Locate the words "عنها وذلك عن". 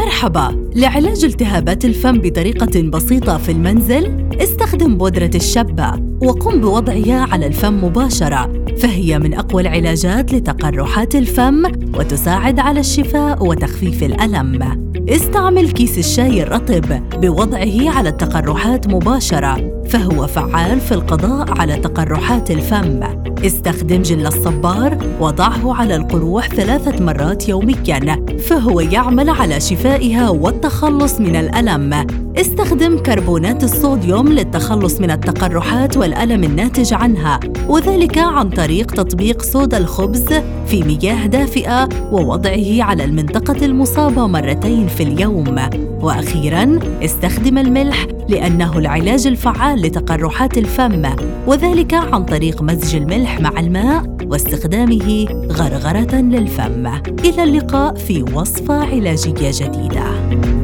36.94-38.50